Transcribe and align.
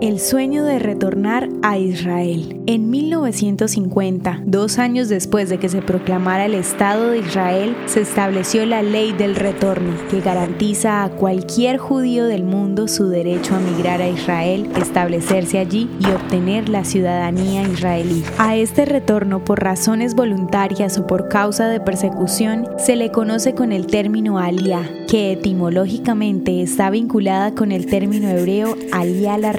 El 0.00 0.18
sueño 0.18 0.64
de 0.64 0.78
retornar 0.78 1.50
a 1.60 1.76
Israel. 1.76 2.62
En 2.66 2.88
1950, 2.88 4.40
dos 4.46 4.78
años 4.78 5.10
después 5.10 5.50
de 5.50 5.58
que 5.58 5.68
se 5.68 5.82
proclamara 5.82 6.46
el 6.46 6.54
Estado 6.54 7.10
de 7.10 7.18
Israel, 7.18 7.76
se 7.84 8.00
estableció 8.00 8.64
la 8.64 8.80
ley 8.80 9.12
del 9.12 9.36
retorno, 9.36 9.92
que 10.08 10.22
garantiza 10.22 11.04
a 11.04 11.10
cualquier 11.10 11.76
judío 11.76 12.24
del 12.24 12.44
mundo 12.44 12.88
su 12.88 13.08
derecho 13.08 13.54
a 13.54 13.60
migrar 13.60 14.00
a 14.00 14.08
Israel, 14.08 14.70
establecerse 14.80 15.58
allí 15.58 15.90
y 16.00 16.06
obtener 16.06 16.70
la 16.70 16.84
ciudadanía 16.84 17.64
israelí. 17.64 18.24
A 18.38 18.56
este 18.56 18.86
retorno 18.86 19.44
por 19.44 19.62
razones 19.62 20.14
voluntarias 20.14 20.96
o 20.96 21.06
por 21.06 21.28
causa 21.28 21.68
de 21.68 21.78
persecución 21.78 22.66
se 22.78 22.96
le 22.96 23.12
conoce 23.12 23.54
con 23.54 23.70
el 23.70 23.86
término 23.86 24.38
aliyah, 24.38 24.88
que 25.06 25.32
etimológicamente 25.32 26.62
está 26.62 26.88
vinculada 26.88 27.54
con 27.54 27.70
el 27.70 27.84
término 27.84 28.30
hebreo 28.30 28.76
aliyah 28.92 29.36
la 29.36 29.52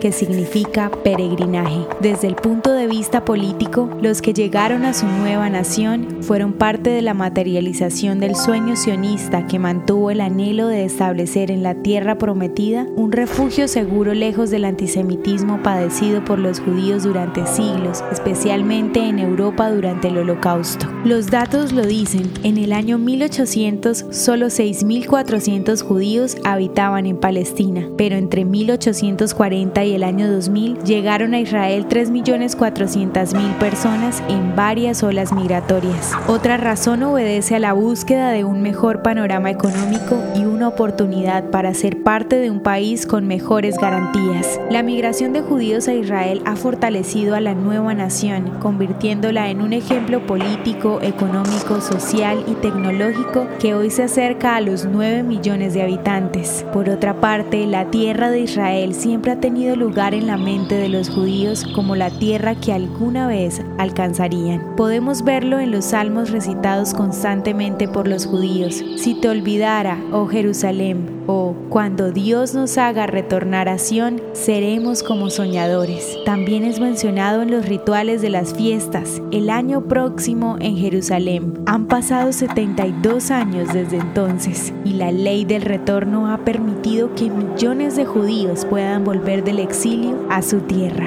que 0.00 0.12
significa 0.12 0.90
peregrinaje. 1.04 1.86
Desde 2.00 2.28
el 2.28 2.34
punto 2.34 2.72
de 2.72 2.86
vista 2.86 3.24
político, 3.24 3.90
los 4.00 4.22
que 4.22 4.32
llegaron 4.32 4.84
a 4.84 4.94
su 4.94 5.06
nueva 5.06 5.50
nación 5.50 6.22
fueron 6.22 6.52
parte 6.52 6.90
de 6.90 7.02
la 7.02 7.14
materialización 7.14 8.20
del 8.20 8.34
sueño 8.34 8.76
sionista 8.76 9.46
que 9.46 9.58
mantuvo 9.58 10.10
el 10.10 10.20
anhelo 10.20 10.68
de 10.68 10.84
establecer 10.84 11.50
en 11.50 11.62
la 11.62 11.74
tierra 11.74 12.18
prometida 12.18 12.86
un 12.96 13.12
refugio 13.12 13.68
seguro 13.68 14.14
lejos 14.14 14.50
del 14.50 14.64
antisemitismo 14.64 15.62
padecido 15.62 16.24
por 16.24 16.38
los 16.38 16.60
judíos 16.60 17.02
durante 17.02 17.46
siglos, 17.46 18.02
especialmente 18.10 19.00
en 19.00 19.18
Europa 19.18 19.70
durante 19.70 20.08
el 20.08 20.18
Holocausto. 20.18 20.86
Los 21.04 21.28
datos 21.28 21.72
lo 21.72 21.84
dicen, 21.84 22.30
en 22.42 22.58
el 22.58 22.72
año 22.72 22.98
1800 22.98 24.06
solo 24.10 24.46
6.400 24.46 25.82
judíos 25.82 26.36
habitaban 26.44 27.06
en 27.06 27.18
Palestina, 27.18 27.88
pero 27.96 28.16
entre 28.16 28.44
1840 28.44 29.57
y 29.58 29.94
el 29.94 30.04
año 30.04 30.30
2000 30.30 30.84
llegaron 30.84 31.34
a 31.34 31.40
Israel 31.40 31.86
3.400.000 31.88 33.58
personas 33.58 34.22
en 34.28 34.54
varias 34.54 35.02
olas 35.02 35.32
migratorias. 35.32 36.12
Otra 36.28 36.56
razón 36.56 37.02
obedece 37.02 37.56
a 37.56 37.58
la 37.58 37.72
búsqueda 37.72 38.30
de 38.30 38.44
un 38.44 38.62
mejor 38.62 39.02
panorama 39.02 39.50
económico 39.50 40.22
y 40.36 40.44
una 40.44 40.68
oportunidad 40.68 41.50
para 41.50 41.74
ser 41.74 42.04
parte 42.04 42.36
de 42.36 42.52
un 42.52 42.60
país 42.60 43.04
con 43.04 43.26
mejores 43.26 43.78
garantías. 43.78 44.60
La 44.70 44.84
migración 44.84 45.32
de 45.32 45.40
judíos 45.40 45.88
a 45.88 45.94
Israel 45.94 46.40
ha 46.44 46.54
fortalecido 46.54 47.34
a 47.34 47.40
la 47.40 47.54
nueva 47.54 47.94
nación, 47.94 48.58
convirtiéndola 48.60 49.50
en 49.50 49.60
un 49.60 49.72
ejemplo 49.72 50.24
político, 50.24 51.00
económico, 51.02 51.80
social 51.80 52.44
y 52.46 52.54
tecnológico 52.54 53.48
que 53.58 53.74
hoy 53.74 53.90
se 53.90 54.04
acerca 54.04 54.54
a 54.54 54.60
los 54.60 54.84
9 54.84 55.24
millones 55.24 55.74
de 55.74 55.82
habitantes. 55.82 56.64
Por 56.72 56.88
otra 56.88 57.14
parte, 57.14 57.66
la 57.66 57.86
tierra 57.90 58.30
de 58.30 58.40
Israel 58.40 58.94
siempre 58.94 59.32
ha 59.32 59.36
tenido 59.36 59.47
lugar 59.48 60.14
en 60.14 60.26
la 60.26 60.36
mente 60.36 60.74
de 60.74 60.88
los 60.88 61.08
judíos 61.08 61.64
como 61.74 61.96
la 61.96 62.10
tierra 62.10 62.54
que 62.54 62.72
alguna 62.72 63.26
vez 63.26 63.62
alcanzarían. 63.78 64.76
Podemos 64.76 65.24
verlo 65.24 65.58
en 65.58 65.70
los 65.70 65.86
salmos 65.86 66.30
recitados 66.30 66.94
constantemente 66.94 67.88
por 67.88 68.08
los 68.08 68.26
judíos. 68.26 68.84
Si 68.96 69.14
te 69.14 69.28
olvidara, 69.28 69.98
oh 70.12 70.26
Jerusalén, 70.26 71.18
o 71.26 71.54
cuando 71.68 72.10
Dios 72.10 72.54
nos 72.54 72.78
haga 72.78 73.06
retornar 73.06 73.68
a 73.68 73.76
Sión, 73.76 74.22
seremos 74.32 75.02
como 75.02 75.28
soñadores. 75.28 76.16
También 76.24 76.64
es 76.64 76.80
mencionado 76.80 77.42
en 77.42 77.50
los 77.50 77.66
rituales 77.66 78.22
de 78.22 78.30
las 78.30 78.54
fiestas, 78.54 79.20
el 79.30 79.50
año 79.50 79.82
próximo 79.82 80.56
en 80.60 80.78
Jerusalén. 80.78 81.60
Han 81.66 81.86
pasado 81.86 82.32
72 82.32 83.30
años 83.30 83.72
desde 83.74 83.98
entonces 83.98 84.72
y 84.84 84.94
la 84.94 85.12
ley 85.12 85.44
del 85.44 85.62
retorno 85.62 86.32
ha 86.32 86.38
permitido 86.38 87.14
que 87.14 87.28
millones 87.28 87.94
de 87.96 88.06
judíos 88.06 88.64
puedan 88.64 89.04
volver 89.04 89.37
del 89.42 89.60
exilio 89.60 90.26
a 90.30 90.42
su 90.42 90.60
tierra. 90.60 91.06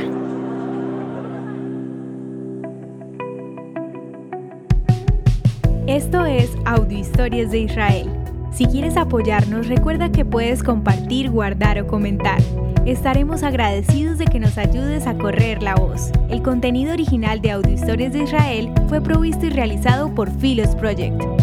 Esto 5.88 6.26
es 6.26 6.50
Audio 6.66 6.98
Historias 7.00 7.52
de 7.52 7.60
Israel. 7.60 8.10
Si 8.54 8.66
quieres 8.66 8.96
apoyarnos, 8.98 9.68
recuerda 9.68 10.12
que 10.12 10.24
puedes 10.24 10.64
compartir, 10.64 11.30
guardar 11.30 11.82
o 11.82 11.88
comentar. 11.88 12.42
Estaremos 12.86 13.44
agradecidos 13.44 14.18
de 14.18 14.26
que 14.26 14.40
nos 14.40 14.58
ayudes 14.58 15.08
a 15.08 15.18
correr 15.18 15.62
la 15.62 15.76
voz. 15.76 16.12
El 16.30 16.42
contenido 16.42 16.94
original 16.94 17.42
de 17.42 17.52
Audio 17.52 17.74
Historias 17.74 18.14
de 18.14 18.24
Israel 18.24 18.72
fue 18.88 19.02
provisto 19.02 19.46
y 19.46 19.50
realizado 19.50 20.14
por 20.14 20.32
Philos 20.32 20.76
Project. 20.76 21.41